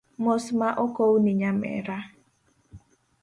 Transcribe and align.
Mos 0.23 0.45
ma 0.59 0.69
okowni 0.83 1.31
nyamera 1.39 1.97